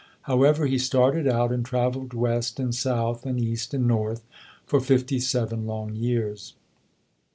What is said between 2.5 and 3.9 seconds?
and south and east and